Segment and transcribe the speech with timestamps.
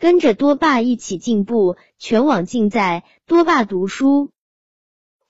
[0.00, 4.30] 跟着多爸一起进步，全网尽在多爸读书。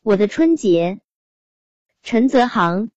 [0.00, 1.00] 我的春节，
[2.04, 2.88] 陈泽航。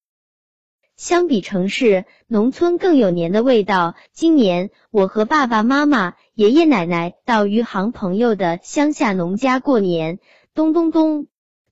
[0.96, 3.96] 相比城市，农村更有年的味道。
[4.12, 10.20] 今年我和爸爸妈妈、爷爷奶奶到余杭朋友的乡下农家过年。
[10.54, 11.26] 咚咚咚，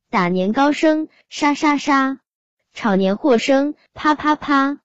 [0.10, 2.22] 打年糕声，沙沙沙，
[2.74, 4.80] 炒年货声，啪啪啪，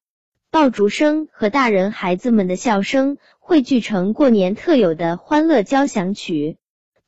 [0.50, 3.16] 爆竹声和大人孩子们的笑声。
[3.46, 6.58] 汇聚成过年特有的欢乐交响曲。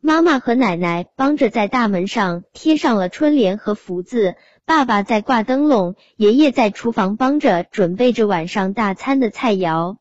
[0.01, 9.97] 妈妈和奶奶帮着在大门上贴上了春联和福字，爸爸在挂灯笼，爷爷在厨房帮着准备着晚上大餐的菜肴。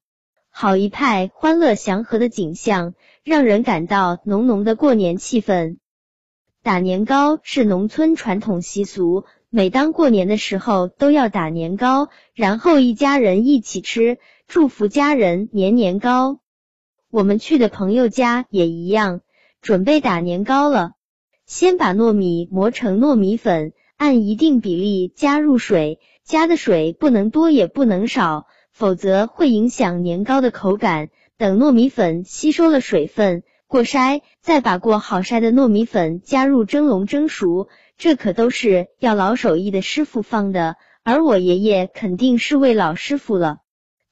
[0.52, 2.93] 好一派欢乐祥和的景象，
[3.23, 5.77] 让人感到浓浓的过年气氛。
[6.62, 14.17] 打年糕是农村传统习俗，每当过年的时候都要打年糕，然后一家人一起吃。
[14.45, 16.39] 祝福家人年年高。
[17.09, 19.21] 我们去的朋友家也一样，
[19.61, 20.91] 准备打年糕了。
[21.45, 31.09] 先把糯米磨成糯米粉，按一定比例加入水，加的水不能多也不能少，否则会影响年糕的口感。
[31.37, 37.68] 等糯米粉吸收了水分，过筛，再把过好筛的糯米粉加入蒸笼蒸熟。
[37.98, 43.57] 这可都是要老手艺的师傅放的，而我爷爷肯定是位老师傅了。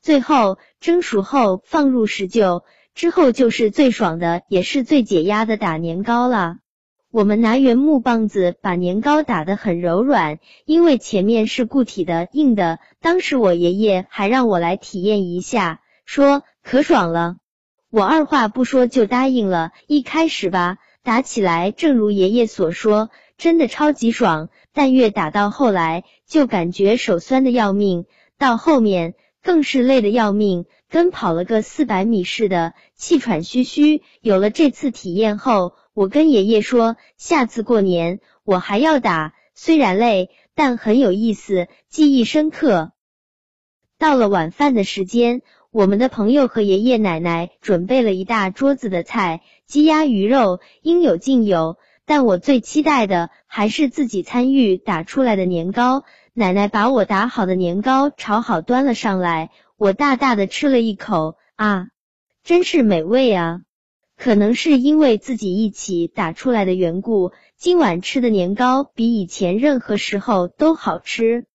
[0.01, 6.57] 最后蒸熟后放入石臼，之后就是最爽的，也是最解压的打年糕了。
[7.11, 12.79] 我们拿圆木棒子把年糕打得很柔软，因为前面是固体的硬的。
[12.99, 17.37] 当时我爷爷还让我来体验一下，说可爽了。
[17.95, 19.71] 我二话不说就答应了。
[19.87, 24.49] 一开始吧，打起来正如爷爷所说，真的超级爽。
[24.73, 28.05] 但越打到后来，就感觉手酸的要命。
[28.37, 29.13] 到后面。
[29.41, 34.01] 更是累的要命，跟跑了个四百米似的，气喘吁吁。
[34.19, 42.91] 有了这次体验后，我跟爷爷说，下次过年我还要打，虽然累，但很有意思，记忆深刻。
[43.99, 45.43] 到了晚饭的时间，
[45.75, 51.75] 我们的朋友和爷爷奶奶准备了一大桌子的菜，鸡鸭鱼肉应有尽有。
[52.05, 56.05] 但我最期待的还是自己参与打出来的年糕。
[56.33, 61.87] 奶奶把我打好的年糕炒好，端了上来，我大大的吃了一口，啊，
[62.41, 63.59] 真是美味啊！
[64.15, 71.47] 可能是因为自己一起打出来的缘故，今晚吃的年糕比以前任何时候都好吃。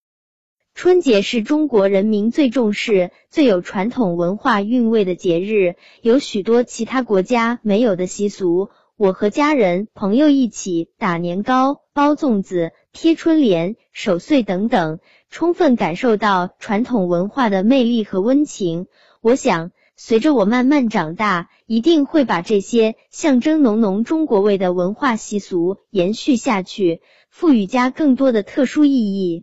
[0.80, 8.70] 春节是中国人民最重视、最有传统文化韵味的节日，有许多其他国家没有的习俗。
[8.96, 18.86] 我和家人朋友一起打年糕、包粽子、贴春联、守岁等等，充分感受到传统文化的魅力和温情。
[19.20, 29.38] 我想，随着我慢慢长大，一定会把这些象征浓浓中国味的文化习俗延续下去，赋予家更多的特殊意义。